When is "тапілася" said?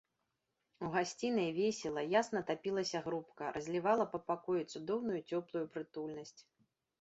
2.47-3.01